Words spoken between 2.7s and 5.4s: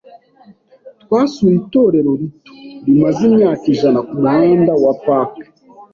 rimaze imyaka ijana kumuhanda wa Park.